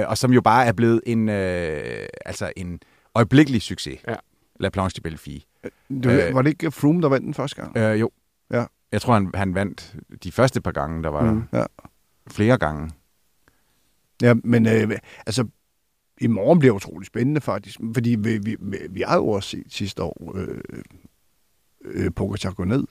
[0.00, 2.80] Øh, og som jo bare er blevet en, øh, altså en
[3.14, 3.98] øjeblikkelig succes.
[4.08, 4.14] Ja.
[4.60, 5.40] La Planche de Belleville.
[6.04, 6.34] Du, Øh.
[6.34, 7.76] var det ikke Froome, der vandt den første gang?
[7.76, 8.10] Øh, jo.
[8.50, 8.64] Ja.
[8.92, 11.42] Jeg tror, han, han vandt de første par gange, der var mm.
[11.52, 11.64] Ja.
[12.30, 12.90] flere gange.
[14.22, 15.46] Ja, men øh, altså,
[16.20, 19.48] i morgen bliver det utroligt spændende faktisk, fordi vi, vi, vi, vi har jo også
[19.48, 20.58] set sidste år øh,
[21.84, 22.84] øh, Pogacar gå ned.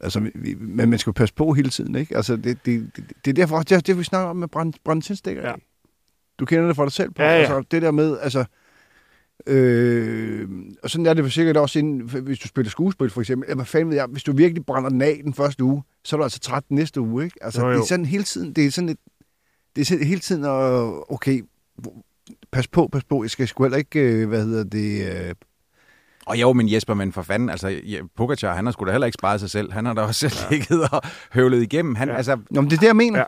[0.00, 2.16] Altså, vi, vi, men man skal jo passe på hele tiden, ikke?
[2.16, 5.48] Altså, det, det, det, det er derfor, det, det vi snakker om med brand, brandtindstikker.
[5.48, 5.54] Ja.
[6.38, 7.26] Du kender det for dig selv, Paul.
[7.26, 7.38] Ja, ja.
[7.38, 8.44] Altså, det der med, altså...
[9.46, 10.48] Øh,
[10.82, 13.46] og sådan er det sikkert også, inden, hvis du spiller skuespil for eksempel.
[13.48, 16.16] Ja, Hvad fanden ved jeg, hvis du virkelig brænder den af den første uge, så
[16.16, 17.36] er du altså træt den næste uge, ikke?
[17.44, 17.72] Altså, Jo, jo.
[17.74, 18.96] det er sådan hele tiden, det er sådan et,
[19.76, 21.44] det er sådan hele tiden, og okay,
[22.52, 25.34] pas på, pas på, jeg skal sgu heller ikke, øh, hvad hedder det, øh,
[26.26, 27.80] Og jo, men Jesper, men for fanden, altså,
[28.16, 29.72] Pogacar, han har sgu da heller ikke sparet sig selv.
[29.72, 30.56] Han har da også selv ja.
[30.56, 31.94] ligget og høvlet igennem.
[31.94, 32.12] Han, Ja.
[32.12, 32.16] ja.
[32.16, 33.24] altså, Nå, men det er det, jeg mener.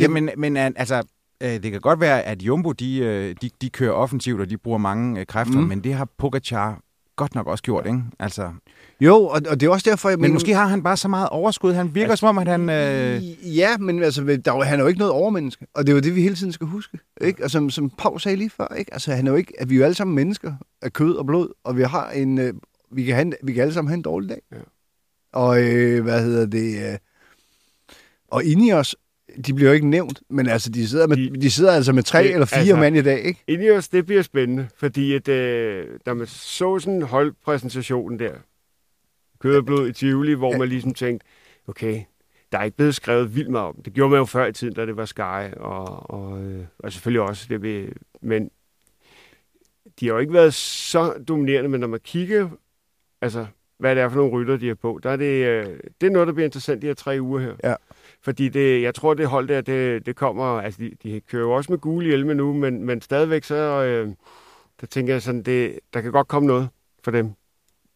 [0.00, 0.08] Ja.
[0.08, 1.02] Men, men øh, altså,
[1.42, 4.56] øh, det kan godt være, at Jumbo, de, øh, de, de kører offensivt, og de
[4.58, 5.66] bruger mange øh, kræfter, Mm.
[5.66, 6.80] men det har Pogacar
[7.16, 8.00] godt nok også gjort, ikke?
[8.18, 8.50] Altså,
[9.00, 11.28] Jo, og, og det er også derfor, jeg men måske har han bare så meget
[11.28, 11.72] overskud.
[11.72, 12.68] Han virker som om, at han...
[12.70, 15.94] Øh, Ja, men altså, der, er han er jo ikke noget overmenneske, og det er
[15.96, 16.98] jo det, vi hele tiden skal huske.
[17.20, 17.44] Ikke?
[17.44, 18.92] Og som, som Pau sagde lige før, ikke?
[18.94, 20.52] Altså, han er jo ikke, at vi er jo alle sammen mennesker
[20.82, 22.54] af kød og blod, og vi har en, øh,
[22.92, 24.40] vi, kan have en vi kan alle sammen have en dårlig dag.
[24.52, 24.56] Ja.
[25.32, 26.92] Og øh, hvad hedder det?
[26.92, 26.98] Øh,
[28.30, 28.96] og inde i os,
[29.46, 32.02] de bliver jo ikke nævnt, men altså, de sidder, med, De- de, sidder altså med
[32.02, 33.42] tre Det- eller fire altså- mand i dag, ikke?
[33.46, 38.32] Ineos, det bliver spændende, fordi at, øh, da man så sådan holdpræsentationen der,
[39.40, 40.58] kød og blod i Tivoli, hvor Ja.
[40.58, 41.26] man ligesom tænkte,
[41.66, 42.02] okay,
[42.52, 43.82] der er ikke blevet skrevet vildt meget om.
[43.84, 43.92] det.
[43.92, 47.20] Gjorde man jo før i tiden, da det var Sky, og, og, øh, og selvfølgelig
[47.22, 47.88] også det ved,
[48.22, 48.50] men
[50.00, 52.48] de har jo ikke været så dominerende, men når man kigger,
[53.20, 53.46] altså,
[53.78, 55.66] hvad det er for nogle rytter, de er på, der er det, øh,
[56.00, 57.54] det er noget, der bliver interessant de her tre uger her.
[57.64, 57.74] Ja.
[58.24, 61.52] Fordi det, jeg tror, det hold der, det, det kommer, altså de, de kører jo
[61.52, 64.08] også med gule hjelme nu, men, men stadigvæk så, øh,
[64.80, 66.68] der tænker jeg sådan, det, der kan godt komme noget
[67.04, 67.30] for dem.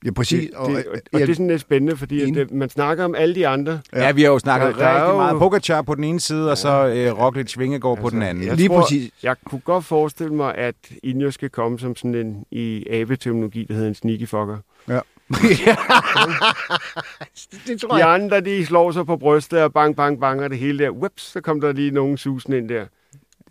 [0.05, 0.41] Ja, præcis.
[0.41, 0.73] Det, det, og, og,
[1.13, 3.47] og ja, det er sådan lidt spændende, fordi at det, man snakker om alle de
[3.49, 3.81] andre.
[3.93, 4.05] ja.
[4.05, 6.21] ja, vi har jo snakket Der- der er rigtig jo- meget Pogacar på den ene
[6.21, 8.45] side, og så øh, Roglic Vingegaard på Altså, den anden.
[8.47, 9.11] jeg lige tror- præcis.
[9.23, 13.75] Jeg kunne godt forestille mig, at Ineos skal komme som sådan en, i abeterminologi, der
[13.75, 14.59] hedder en sneaky fucker.
[17.67, 20.59] det tror De andre, de slår sig på brystet og bang, bang, bang, og det
[20.59, 20.91] hele der.
[20.91, 22.85] Whoops, så kom der lige nogen susen ind der.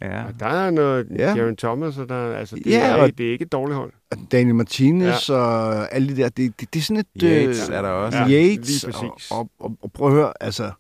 [0.02, 0.24] Ja.
[0.26, 1.30] Og der er noget Ja.
[1.30, 1.36] ja.
[1.36, 3.92] Jaron Thomas, og der, altså, det, Ja, er, og- det er ikke et dårligt hold.
[4.32, 5.36] Daniel Martinez ja.
[5.36, 7.08] og alle de der, det, det, det er sådan et...
[7.24, 8.18] Yates øh, er der også.
[8.18, 9.32] Ja, Yates, lige præcis.
[9.32, 10.72] og, og, og, og prøv at høre, altså,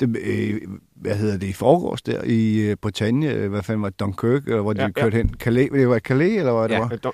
[0.00, 0.60] det, øh,
[0.96, 4.44] hvad hedder det, i forgårs der i øh, Bretagne, øh, hvad fanden var det, Dunkirk,
[4.46, 5.02] eller hvor de Ja, ja, ja.
[5.02, 7.10] kørte hen, Calais, det var Calais, eller hvad det Ja.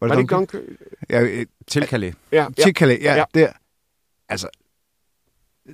[0.00, 0.08] Var?
[0.08, 0.62] Dog- Var det Dunkirk?
[1.10, 2.14] Ja, øh, Til Calais.
[2.32, 2.64] Ja, ja.
[2.64, 3.24] til Calais, ja, Ja.
[3.34, 3.52] ja, der.
[4.28, 4.48] Altså,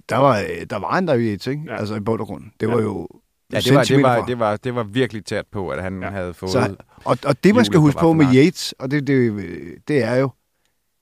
[0.09, 1.63] der var, øh, der var en der Yates, ikke?
[1.67, 1.73] Ja.
[1.73, 1.79] Ja.
[1.79, 2.45] Altså i bund og grund.
[2.61, 2.73] Det Ja.
[2.75, 3.09] var jo
[3.53, 6.07] Ja, det var, det, var, det, var, det var virkelig tæt på, at han Ja.
[6.07, 6.13] ja.
[6.13, 6.53] havde fået...
[6.53, 8.27] Så, og, og det, man skal huske på med.
[8.35, 9.33] Yates, og det, det,
[9.89, 10.31] det er jo,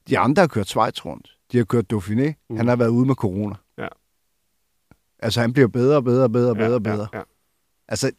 [0.09, 1.35] de andre har kørt Schweiz rundt.
[1.53, 2.33] De har kørt Dauphiné.
[2.51, 2.57] Mm.
[2.57, 3.55] Han har været ude med corona.
[3.79, 3.89] Ja.
[5.19, 7.09] Altså, han bliver bedre og bedre og bedre og bedre og ja, bedre.
[7.13, 7.25] Ja, ja.
[7.89, 8.13] Altså,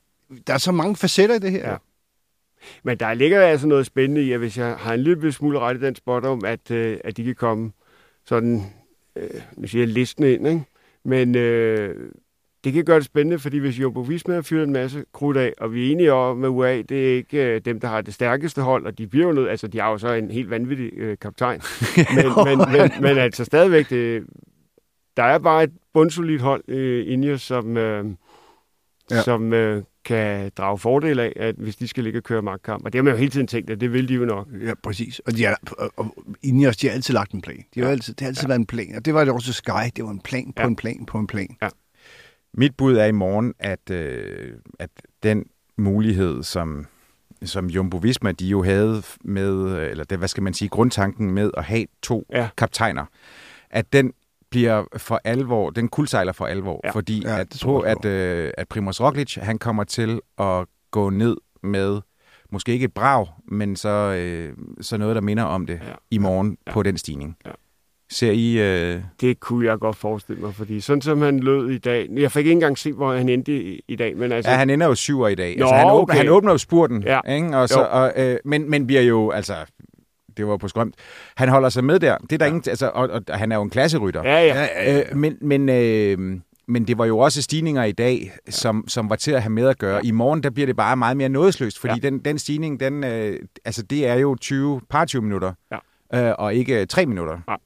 [0.47, 1.69] der er så mange facetter i det her.
[1.71, 1.77] Ja.
[2.83, 5.77] Men der ligger altså noget spændende i, at hvis jeg har en lille smule ret
[5.77, 7.71] i den spot om, at, øh, at de kan komme
[8.25, 8.63] sådan,
[9.15, 10.63] øh, nu siger jeg listen ind, ikke?
[11.03, 12.11] men øh,
[12.63, 15.53] det kan gøre det spændende, fordi hvis Jumbo Visma har fyret en masse krudt af,
[15.57, 18.13] og vi er enige om med UAE, det er ikke øh, dem, der har det
[18.13, 20.93] stærkeste hold, og de bliver jo nødt, altså de har jo så en helt vanvittig
[20.97, 21.61] øh, kaptajn,
[22.15, 24.23] men, men, men, men altså stadigvæk, det,
[25.17, 28.05] der er bare et bundsolidt hold øh, inde, som, øh.
[29.11, 29.21] Ja.
[29.21, 32.85] som øh, kan drage fordel af, at hvis de skal ligge og køre magtkamp.
[32.85, 34.47] Og det har man jo hele tiden tænkt, at det vil de jo nok.
[34.65, 35.19] Ja, præcis.
[35.19, 37.57] Og, de er, og, og Ineos, de har altid lagt en plan.
[37.75, 37.85] De har Ja.
[37.87, 37.91] ja.
[37.91, 38.47] altid, det har altid ja.
[38.47, 38.95] været en plan.
[38.95, 39.71] Og det var det også Sky.
[39.95, 40.67] Det var en plan på Ja.
[40.67, 41.57] en plan på en plan.
[42.53, 44.89] Mit bud er i morgen, at, øh, at
[45.23, 45.45] den
[45.77, 46.85] mulighed, som,
[47.43, 51.31] som Jumbo Visma, de jo havde med, øh, eller det, hvad skal man sige, grundtanken
[51.31, 52.39] med at have to Ja.
[52.41, 52.49] ja.
[52.57, 53.05] kaptajner,
[53.69, 54.13] at den
[54.51, 56.91] bliver for alvor, den kuldsejler for alvor, Ja.
[56.91, 61.09] fordi Ja, at, tror på, at, øh, at Primoz Roglic, han kommer til at gå
[61.09, 62.01] ned med,
[62.51, 65.93] måske ikke et brag, men så, øh, så noget, der minder om det Ja.
[66.11, 66.55] i morgen Ja.
[66.67, 66.73] ja.
[66.73, 67.37] på den stigning.
[67.45, 67.51] Ja.
[68.11, 68.57] Ser I...
[68.93, 72.31] Øh, Det kunne jeg godt forestille mig, fordi sådan som han lød i dag, jeg
[72.31, 74.87] fik ikke engang se, hvor han endte i, i dag, men altså, Ja, han ender
[74.87, 75.57] jo syver i dag.
[75.57, 76.15] Nå, altså, han, åbner, okay.
[76.17, 77.19] han åbner jo spurten, Ja.
[77.29, 77.57] ikke?
[77.57, 77.85] Og så, Jo.
[77.91, 79.55] og, øh, men, men bliver jo, altså,
[80.39, 80.95] det var på skrømt.
[81.37, 82.17] Han holder sig med der.
[82.17, 82.49] Det er der Ja.
[82.49, 82.55] ja.
[82.55, 84.23] ingen, altså, og, og, han er jo en klasserytter.
[84.23, 84.99] ja, ja, ja.
[85.11, 89.15] Øh, men, men, øh, men det var jo også stigninger i dag, som, som var
[89.15, 89.95] til at have med at gøre.
[89.95, 90.01] Ja.
[90.07, 91.99] I morgen, der bliver det bare meget mere nådesløst, fordi Ja.
[92.03, 92.09] ja.
[92.09, 95.53] den, den stigning, den, øh, altså, det er jo 20, par 20 minutter,
[96.13, 96.29] Ja.
[96.29, 97.59] øh, og ikke 3 minutter.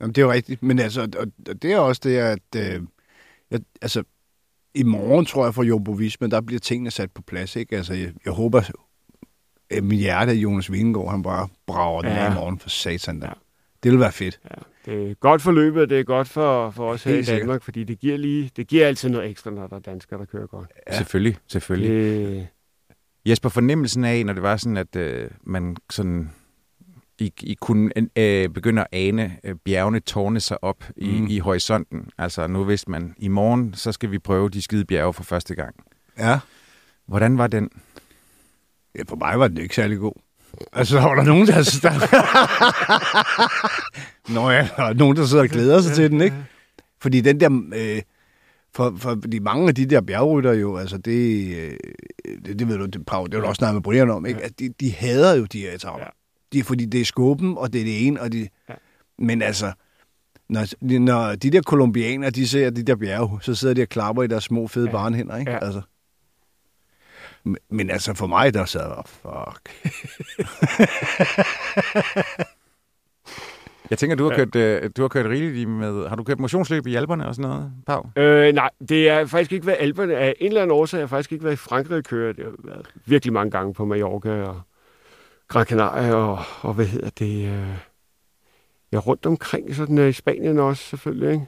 [0.00, 0.62] Jamen, det er jo rigtigt.
[0.62, 2.80] Men altså, og, og det er også det, at øh,
[3.50, 4.02] jeg, altså,
[4.74, 7.56] i morgen, tror jeg, for Jumbo Visma, der bliver tingene sat på plads.
[7.56, 7.76] Ikke?
[7.76, 8.62] Altså, jeg, jeg håber,
[9.82, 12.30] mit hjerte af Jonas Vingegaard, han bare brager den Ja.
[12.32, 13.26] i morgen for satan der.
[13.26, 13.32] Ja.
[13.82, 14.40] Det vil være fedt.
[14.50, 14.54] ja.
[14.92, 17.44] Det er godt for løbet, det er godt for, for os her Helt i Danmark,
[17.46, 17.64] sikkert.
[17.64, 20.46] fordi det giver, lige, det giver altid noget ekstra, når der er danskere, der kører
[20.46, 20.68] godt.
[20.90, 20.96] Ja.
[20.96, 21.90] Selvfølgelig, selvfølgelig.
[21.90, 22.46] Det,
[23.26, 26.30] Jesper, fornemmelsen af, når det var sådan, at øh, man sådan...
[27.18, 31.20] I, I kunne øh, begynde at ane øh, bjergene tårne sig op i, Mm.
[31.20, 31.26] mm.
[31.26, 32.08] i horisonten.
[32.18, 35.54] Altså nu vidste man, i morgen, så skal vi prøve de skide bjerge for første
[35.54, 35.74] gang.
[36.18, 36.38] Ja.
[37.06, 37.70] Hvordan var den?
[38.98, 39.02] Ja.
[39.08, 40.12] For mig var den ikke særlig god.
[40.72, 41.54] Altså, der var der nogen, der...
[44.34, 46.36] Nå ja, der er nogen, der sidder og glæder sig til den, ikke?
[47.00, 47.60] Fordi den der...
[47.74, 48.02] Øh,
[48.74, 51.76] for, for de mange af de der bjergrytter jo, altså det, øh,
[52.46, 54.42] det, det ved du, det, Pau, det er jo også noget med Brian om, ikke?
[54.42, 55.98] At de, de hader jo de her etaper.
[55.98, 56.04] Ja.
[56.04, 56.10] Ja.
[56.52, 58.38] De, fordi det er skubben, og det er det ene, og de...
[58.38, 58.46] Ja.
[58.68, 58.74] Ja.
[59.18, 59.72] Men altså,
[60.48, 64.22] når, når de der kolumbianere, de ser de der bjerge, så sidder de og klapper
[64.22, 64.90] i deres små fede Ja.
[64.90, 64.96] ja.
[64.96, 65.50] barnhænder, ikke?
[65.52, 65.64] Ja.
[65.64, 65.82] Altså,
[67.70, 69.70] Men, altså for mig, der sad jeg, fuck.
[73.90, 76.08] Jeg tænker, du har kørt, øh, du har kørt rigeligt med...
[76.08, 78.02] Har du kørt motionsløb i Alperne og sådan noget, Pau?
[78.16, 80.16] Øh, nej, det er faktisk ikke været Alperne.
[80.16, 82.32] Af en eller anden årsag har jeg faktisk ikke været i Frankrig at køre.
[82.32, 84.60] Det har været virkelig mange gange på Mallorca og
[85.48, 87.48] Gran Canaria og, og hvad hedder det...
[87.48, 87.68] Øh,
[88.92, 91.46] ja, rundt omkring sådan øh, i Spanien også selvfølgelig, ikke?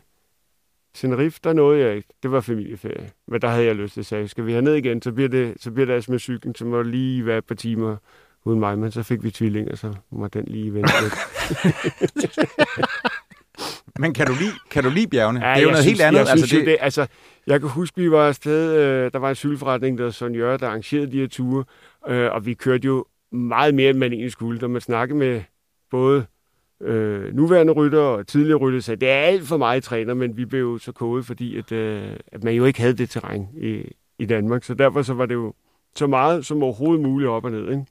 [0.96, 2.08] Tenerife, der nåede jeg ikke.
[2.22, 3.10] Det var familieferie.
[3.28, 5.54] Men der havde jeg lyst til at sige, skal vi ned igen, så bliver det,
[5.60, 7.96] så bliver det altså med cyklen, så må lige være et par timer
[8.44, 8.78] uden mig.
[8.78, 11.14] Men så fik vi tvillinger, så må den lige vente lidt.
[13.98, 15.46] Men kan du lide, kan du lide bjergene?
[15.46, 16.18] Ja, det er jo noget synes, helt andet.
[16.18, 16.66] Jeg synes, altså, det...
[16.66, 17.06] Det, altså,
[17.46, 20.68] jeg kan huske, vi var afsted, øh, der var en cykelforretning, der Sonny Jørge, der
[20.68, 21.64] arrangerede de her ture,
[22.08, 24.60] øh, og vi kørte jo meget mere, end man egentlig skulle.
[24.60, 25.42] Da man snakkede med
[25.90, 26.26] både
[26.80, 30.44] øh, nuværende rytter og tidligere rytter, sagde, det er alt for meget træner, men vi
[30.44, 33.82] blev jo så kodet, fordi at, øh, at man jo ikke havde det terræn i,
[34.18, 34.64] i Danmark.
[34.64, 35.54] Så derfor så var det jo
[35.94, 37.86] så meget som overhovedet muligt op og ned, ikke?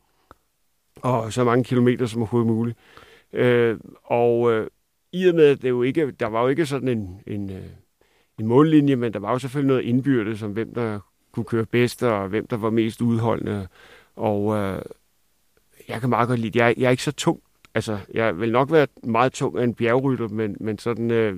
[1.01, 2.77] og så mange kilometer som overhovedet muligt.
[3.33, 4.67] Øh, og øh,
[5.11, 7.65] i og med, at det jo ikke, der var jo ikke sådan en, en, øh,
[8.39, 10.99] en mållinje, men der var jo selvfølgelig noget indbyrdes om, hvem der
[11.31, 13.67] kunne køre bedst, og hvem der var mest udholdende.
[14.15, 14.81] Og øh,
[15.87, 17.39] jeg kan meget godt lide, jeg, jeg er ikke så tung.
[17.75, 21.37] Altså, jeg vil nok være meget tung af en bjergrytter, men, men sådan, øh,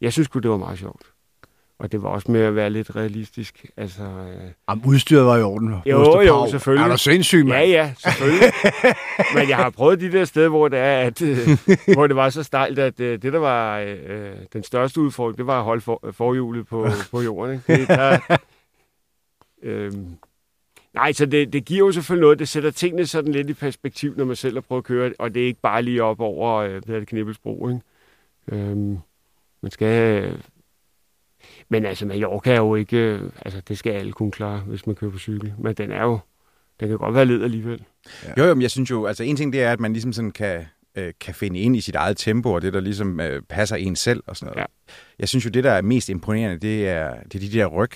[0.00, 1.02] jeg synes godt det var meget sjovt.
[1.78, 3.66] Og det var også med at være lidt realistisk.
[3.76, 5.74] Altså, øh, Jamen, udstyret var i orden.
[5.86, 6.84] Jo, Moster jo, selvfølgelig.
[6.84, 7.52] Er du sindssyg, mand?
[7.52, 8.52] Ja, ja, selvfølgelig.
[9.34, 11.48] Men jeg har prøvet de der steder, hvor det er, at, øh,
[11.94, 15.46] hvor det var så stejlt, at øh, det, der var øh, den største udfordring, det
[15.46, 17.54] var at holde for, forhjulet på, på jorden.
[17.54, 17.80] Ikke?
[17.80, 18.18] Det, der,
[19.62, 19.92] øh,
[20.98, 22.38] nej, så det, det giver jo selvfølgelig noget.
[22.38, 25.34] Det sætter tingene sådan lidt i perspektiv, når man selv har prøvet at køre, og
[25.34, 27.68] det er ikke bare lige op over øh, hvad det, Knibbelsbro.
[27.68, 27.80] Ikke?
[28.52, 28.76] Øh,
[29.62, 30.32] man skal...
[31.68, 32.96] Men altså, Mallorca er jo ikke...
[32.96, 35.54] øh, Altså, det skal alle kunne klare, hvis man kører på cykel.
[35.58, 36.18] Men den er jo...
[36.80, 37.84] Den kan godt være led alligevel.
[38.38, 40.30] Jo, jo, men jeg synes jo, altså en ting det er, at man ligesom sådan
[40.30, 43.76] kan, øh, kan finde ind i sit eget tempo, og det, der ligesom øh, passer
[43.76, 44.60] en selv og sådan noget.
[44.60, 44.92] Ja.
[45.18, 47.90] Jeg synes jo, det, der er mest imponerende, det er, det er de der ryg.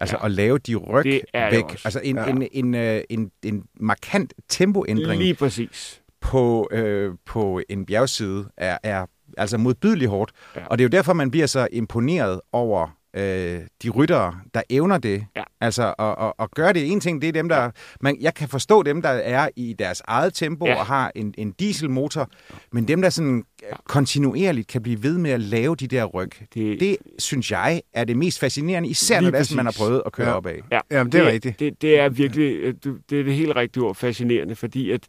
[0.00, 0.24] Altså Ja.
[0.26, 1.64] at lave de ryg Det er det væk.
[1.64, 1.80] også.
[1.84, 2.22] Altså en, Ja.
[2.22, 2.30] ja.
[2.30, 6.02] en, en, øh, en, en markant tempoændring Lige præcis.
[6.20, 9.06] på, øh, på en bjergside er, er
[9.38, 10.32] altså modbydeligt hårdt.
[10.56, 10.66] Ja.
[10.66, 14.98] Og det er jo derfor, man bliver så imponeret over øh, de ryttere, der evner
[14.98, 15.26] det.
[15.36, 15.42] Ja.
[15.60, 16.92] Altså at, at, at gøre det.
[16.92, 17.70] En ting, det er dem, der...
[18.00, 20.78] Man, jeg kan forstå dem, der er i deres eget tempo Ja.
[20.78, 22.28] og har en, en dieselmotor,
[22.72, 23.66] men dem, der sådan ja.
[23.88, 28.04] kontinuerligt kan blive ved med at lave de der ryg, Det, det synes jeg er
[28.04, 30.32] det mest fascinerende, især når det er, man har prøvet at køre Ja.
[30.32, 30.36] ja.
[30.36, 30.54] opad.
[30.72, 31.58] ja, Jamen, det er rigtigt.
[31.60, 35.00] Det, det er virkelig, øh, du- det er det helt rigtige ord, fascinerende, fordi at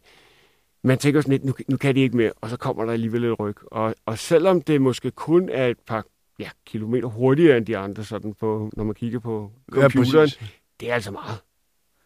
[0.84, 3.24] man tænker sådan lidt, nu, nu kan de ikke mere, og så kommer der alligevel
[3.24, 3.56] et ryg.
[3.72, 6.04] Og, og selvom det måske kun er et par
[6.38, 10.52] ja, kilometer hurtigere end de andre, sådan på, når man kigger på Ja, computeren, præcis.
[10.80, 11.38] det er altså meget.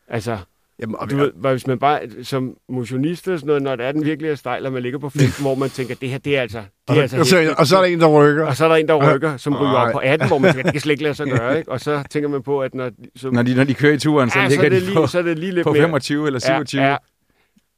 [0.08, 0.38] Altså,
[0.80, 3.86] Jamen, og du ved, hvor hvis man bare som motionist og sådan noget, når det
[3.86, 6.18] er den virkelig er stejl, og man ligger på 15, hvor man tænker, det her,
[6.18, 7.58] det er altså, det og, er altså og, så, hæftigt.
[7.58, 8.46] og så er der en, der rykker.
[8.46, 10.62] Og så er der en, der rykker, som ryger op på 18, hvor man tænker,
[10.62, 11.58] det kan slet ikke lade sig gøre.
[11.58, 11.72] Ikke?
[11.72, 14.30] Og så tænker man på, at når, så, Når de, når de kører i turen,
[14.30, 15.72] så ja, så, ligger er det de lige, på, så er det lige lidt på
[15.72, 15.82] mere.
[15.82, 16.82] 25 eller 27.
[16.82, 16.96] Ja, ja,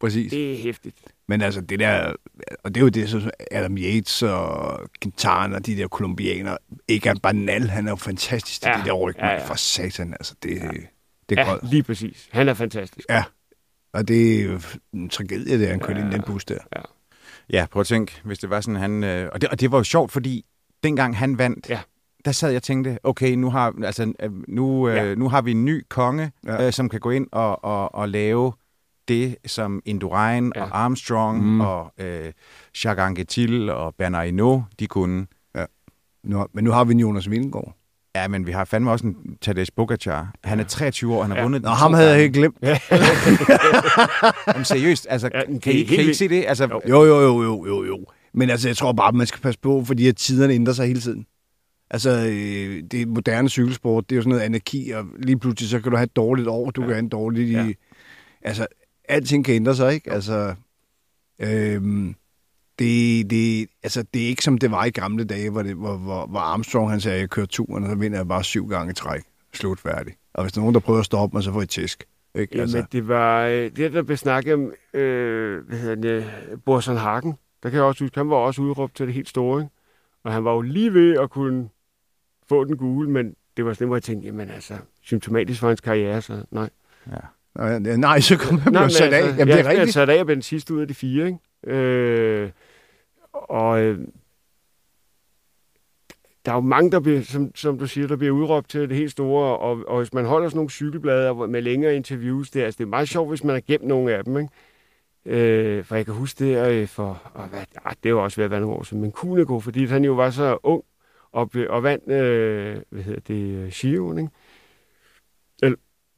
[0.01, 0.31] Præcis.
[0.31, 0.97] det er hæftigt.
[1.29, 2.13] Men altså, det der...
[2.65, 6.59] Og det er jo det, som Adam Yates og Quintana, de der kolumbianere.
[6.89, 9.45] Egan Banal, han er jo fantastisk til Ja, det der ryg, ja, ja, ja.
[9.47, 10.35] For satan, altså.
[10.43, 10.63] Det,
[11.29, 11.71] det er Ja, godt.
[11.71, 12.29] lige præcis.
[12.33, 13.07] Han er fantastisk.
[13.11, 13.25] Ja.
[13.93, 14.61] Og det er jo
[14.95, 16.05] en tragedie, det han kørte Ja.
[16.05, 16.59] ind i den bus der.
[17.53, 19.05] Ja, prøv at tænke, hvis det var sådan, han...
[19.05, 20.45] Øh, og, det, og det var jo sjovt, fordi
[20.83, 21.81] dengang han vandt, Ja.
[22.25, 25.15] der sad jeg og tænkte, okay, nu har, altså, øh, nu, øh, Ja.
[25.15, 26.55] nu har vi en ny konge, Ja.
[26.55, 26.67] ja.
[26.67, 28.53] øh, som kan gå ind og, og, og lave
[29.09, 30.61] det, som Indurain Ja.
[30.61, 30.67] ja.
[30.71, 31.61] og Armstrong Mm.
[31.61, 32.33] og øh,
[32.85, 35.27] Jacques Anquetil og Bernard Hinault, de kunne.
[36.25, 37.75] Nu, men nu har vi en Jonas Vingegaard.
[38.15, 40.33] Ja, men vi har fandme også en Tadej Pogacar.
[40.45, 41.43] Han er 23 år, han har Ja.
[41.43, 42.57] vundet Nå, ham havde jeg helt glemt.
[44.47, 46.45] Jamen, seriøst, altså, Ja, ja, kan, I, kan I ikke se det?
[46.49, 46.81] Altså, Jo.
[46.89, 48.05] Jo, jo, jo, jo, jo.
[48.35, 51.01] Men altså, jeg tror bare, man skal passe på, fordi at tiderne ændrer sig hele
[51.01, 51.27] tiden.
[51.91, 55.71] Altså, øh, det er moderne cykelsport, det er jo sådan noget anarki, og lige pludselig
[55.71, 56.87] så kan du have et dårligt år, du ja.
[56.87, 57.53] kan have en dårlig...
[57.53, 57.63] Ja.
[57.65, 57.73] Ja.
[58.43, 58.67] Altså,
[59.09, 60.13] alting kan ændre sig, ikke?
[60.13, 60.55] Altså,
[61.41, 62.15] øhm,
[62.79, 65.97] det, det, altså, det er ikke som det var i gamle dage, hvor, det, hvor,
[65.97, 68.91] hvor, hvor Armstrong han sagde, jeg kører turen, og så vinder jeg bare syv gange
[68.91, 69.23] i træk.
[69.55, 70.15] Slut færdig.
[70.35, 72.05] Og hvis der er nogen, der prøver at stoppe mig, så får jeg et tæsk.
[72.35, 72.57] Ikke?
[72.57, 76.31] Jamen, Altså, det var øh, det, der blev snakket om, øh, hvad hedder det,
[76.65, 77.35] Borson Hagen.
[77.63, 79.75] Der kan jeg også huske, han var også udråbt til det helt store, ikke?
[80.25, 81.69] Og han var jo lige ved at kunne
[82.49, 85.81] få den gule, men det var sådan, hvor jeg tænkte, jamen altså, symptomatisk for hans
[85.81, 86.71] karriere, så nej.
[87.07, 87.21] nej,
[87.99, 89.17] nej, så kom han men sat af.
[89.19, 89.95] altså, Jamen, det er jeg, jeg rigtigt.
[89.95, 91.77] sat af og blev den sidste ud af de fire, ikke?
[91.77, 92.51] Øh,
[93.33, 93.99] og øh,
[96.45, 98.97] der er jo mange, der bliver, som, som du siger, der bliver udråbt til det
[98.97, 102.79] helt store, og, og hvis man holder sådan nogle cykelblade med længere interviews, det, altså,
[102.79, 104.51] det er meget sjovt, hvis man har gemt nogle af dem, ikke?
[105.27, 108.45] Øh, for jeg kan huske det øh, for, og hvad, ah, det var også ved
[108.45, 110.83] at være nogle år siden, men Kunego, fordi han jo var så ung,
[111.33, 114.31] og, blev, og vandt, øh, hvad hedder det, Giro, ikke?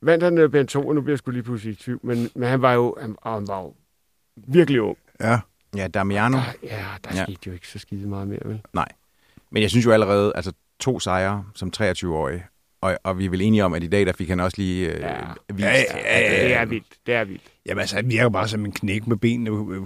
[0.03, 2.31] Vandt han øh, Ben 2, og nu bliver jeg sgu lige pludselig i tvivl, men,
[2.35, 3.75] men han var jo, han, han var jo
[4.37, 4.99] virkelig ung.
[5.21, 5.41] Ja.
[5.77, 6.37] Ja, Damiano.
[6.37, 7.23] Der, ja, der Ja.
[7.25, 8.61] skete jo ikke så skide meget mere, vel?
[8.75, 8.89] Nej.
[9.51, 12.45] Men jeg synes jo allerede, altså to sejre som 23-årig,
[12.81, 14.93] og, og vi er vel enige om, at i dag, der fik han også lige
[14.93, 15.17] øh, Ja.
[15.53, 17.43] vist, Ja, ja, ja, øh, Det er vildt, det er vildt.
[17.67, 19.83] Jamen altså, han virker bare som en knæk med benene, øh,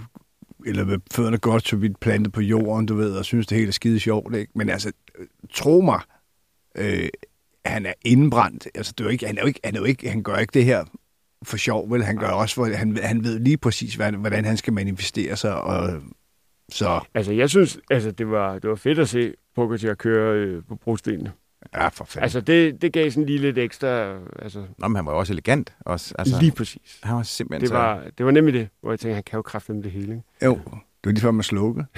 [0.67, 3.69] eller med fødderne godt så vidt plantet på jorden, du ved, og synes, det hele
[3.69, 4.53] er skide sjovt, ikke?
[4.55, 6.01] Men altså, øh, tro mig,
[6.77, 7.09] øh,
[7.67, 8.69] han er indbrændt.
[8.75, 10.37] Altså, det er jo ikke, han, er jo ikke, han, er jo ikke, han gør
[10.37, 10.85] ikke det her
[11.43, 12.05] for sjov, vel?
[12.05, 15.61] Han gør også, for, han, han ved lige præcis, hvordan, hvordan han skal manifestere sig,
[15.61, 16.03] og
[16.73, 20.63] så, Altså, jeg synes, altså, det var, det var fedt at se Pogacar køre øh,
[20.69, 21.33] på brostenene.
[21.75, 22.23] ja, for fanden.
[22.23, 25.33] Altså, det, det gav sådan lige lidt ekstra, altså, Nå, men han var jo også
[25.33, 25.75] elegant.
[25.81, 27.01] Også, altså, lige præcis.
[27.03, 27.75] Han var simpelthen Det så...
[27.75, 30.13] var, det var nemlig det, hvor jeg tænkte, han kan jo kræfte det hele.
[30.13, 30.23] Ikke?
[30.45, 30.61] Jo,
[31.05, 31.87] det var lige før man slukkede.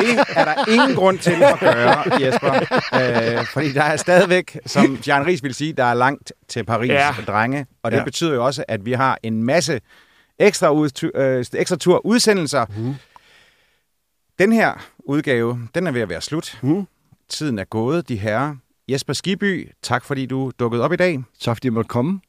[0.00, 2.54] Det er der ingen grund til at gøre, Jesper.
[3.38, 6.88] Øh, fordi der er stadigvæk, som Jan Ries vil sige, der er langt til Paris,
[6.90, 7.14] Ja.
[7.26, 7.66] drenge.
[7.82, 8.04] Og det Ja.
[8.04, 9.80] betyder jo også, at vi har en masse
[10.38, 12.66] ekstra, ud, øh, ekstra tur udsendelser.
[12.76, 12.94] Mhm.
[14.38, 16.58] Den her udgave, den er ved at være slut.
[16.62, 16.86] Mhm.
[17.28, 18.54] Tiden er gået, de herrer.
[18.88, 21.22] Jesper Skiby, tak fordi du dukkede op i dag.
[21.38, 22.20] Så fordi jeg måtte komme.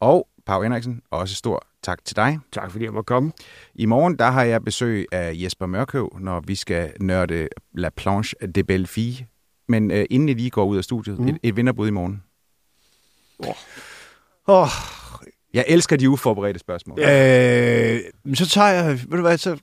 [0.00, 2.38] Og Pau Henriksen, også stor tak til dig.
[2.52, 3.32] Tak fordi jeg måtte komme.
[3.74, 8.46] I morgen der har jeg besøg af Jesper Mørkøv, når vi skal nørde La Planche
[8.54, 9.26] de Belleville.
[9.68, 11.28] Men øh, inden I lige går ud af studiet, Mm.
[11.28, 12.22] et, et vinderbud i morgen.
[14.48, 14.68] Åh, oh,
[15.54, 16.98] Jeg elsker de uforberedte spørgsmål.
[17.00, 18.00] øh,
[18.34, 19.58] så tager jeg, ved du hvad, så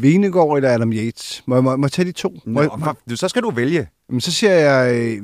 [0.00, 1.42] Venegård eller Adam Yates.
[1.46, 2.34] Må jeg, må, må jeg tage de to?
[2.46, 3.88] Må jeg, Nå, for, du- så skal du vælge.
[4.08, 5.22] Men så siger jeg, øh,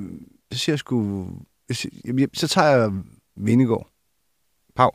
[0.53, 1.27] så siger jeg sgu,
[1.69, 2.93] jeg jamen, så tager jeg
[3.37, 3.91] Venegård.
[4.77, 4.91] Pau.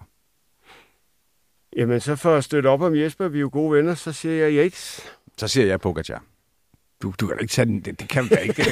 [1.78, 4.46] Jamen, så for at støtte op om Jesper, vi er jo gode venner, så siger
[4.48, 5.02] jeg Yates.
[5.38, 6.24] Så siger jeg Pogacar.
[7.02, 8.66] Du, du kan da ikke tage den, det, det kan du da ikke.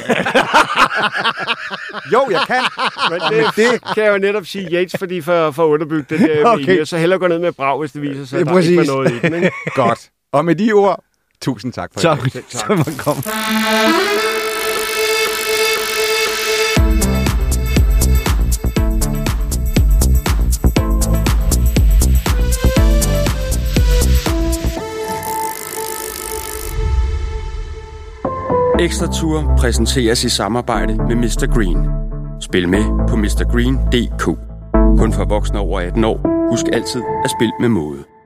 [2.13, 2.63] Jo, jeg kan.
[3.10, 6.20] Men det, det kan jeg jo netop sige Yates, fordi for, for at underbygge det
[6.20, 6.63] der Okay.
[6.63, 6.86] okay.
[6.86, 8.89] så hellere gå ned med Brav, hvis det viser sig, at Ja, der ikke præcis.
[8.89, 9.34] var noget i den.
[9.34, 9.52] Ikke?
[9.76, 10.10] Godt.
[10.32, 11.04] Og med de ord,
[11.41, 12.32] tusind tak for dag.
[12.32, 12.52] Selv tak.
[12.67, 13.22] så man komme.
[28.79, 31.53] Ekstra Tour præsenteres i samarbejde med Mr.
[31.53, 31.77] Green.
[32.41, 34.23] Spil med på mrgreen.dk.
[34.99, 36.49] Kun for voksne over 18 år.
[36.49, 38.16] Husk altid at spille med måde.